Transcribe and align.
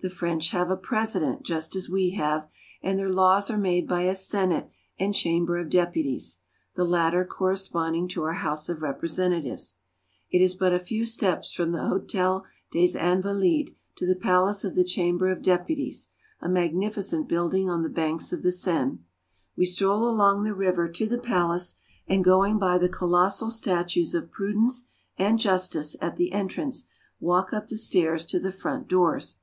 The 0.00 0.10
French 0.10 0.50
have 0.50 0.70
a 0.70 0.76
President, 0.76 1.44
just 1.44 1.74
as 1.74 1.88
we 1.88 2.10
have, 2.10 2.46
and 2.82 2.98
their 2.98 3.08
laws 3.08 3.50
are 3.50 3.56
made 3.56 3.88
by 3.88 4.02
a 4.02 4.14
Senate 4.14 4.68
and 4.98 5.14
Chamber 5.14 5.56
of 5.56 5.70
Deputies, 5.70 6.40
the 6.74 6.84
latter 6.84 7.24
corresponding 7.24 8.06
to 8.08 8.22
our 8.24 8.34
House 8.34 8.68
of 8.68 8.82
Representatives. 8.82 9.78
It 10.30 10.42
is 10.42 10.56
but 10.56 10.74
a 10.74 10.78
few 10.78 11.06
steps 11.06 11.52
from 11.54 11.72
the 11.72 11.78
Hdtel 11.78 12.42
des 12.70 12.98
Invalides 12.98 13.70
to 13.96 14.04
the 14.04 14.14
Palace 14.14 14.62
of 14.62 14.74
the 14.74 14.84
Chamber 14.84 15.30
of 15.32 15.40
Deputies, 15.40 16.10
a 16.38 16.50
magnificent 16.50 17.26
building 17.26 17.70
on 17.70 17.82
the 17.82 17.88
banks 17.88 18.30
of 18.30 18.42
the 18.42 18.52
Seine. 18.52 18.98
We 19.56 19.64
stroll 19.64 20.06
along 20.06 20.44
the 20.44 20.52
river 20.52 20.86
to 20.86 21.06
the 21.06 21.16
palace, 21.16 21.76
and 22.06 22.22
going 22.22 22.58
by 22.58 22.76
the 22.76 22.90
colossal 22.90 23.48
statues 23.48 24.14
of 24.14 24.30
Prudence 24.30 24.84
and 25.16 25.38
Justice 25.38 25.96
at 26.02 26.16
the 26.16 26.32
entrance, 26.32 26.88
walk 27.20 27.54
up 27.54 27.68
the 27.68 27.78
stairs 27.78 28.26
to 28.26 28.38
the 28.38 28.52
front 28.52 28.86
doors. 28.86 29.38